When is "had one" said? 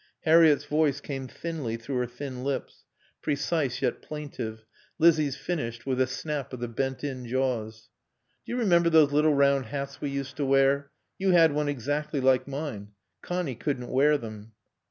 11.33-11.69